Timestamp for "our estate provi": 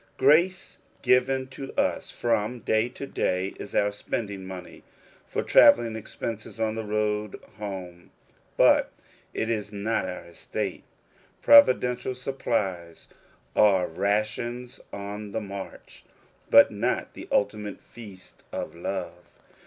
10.05-11.73